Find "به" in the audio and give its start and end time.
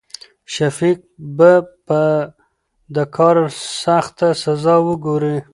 1.37-1.51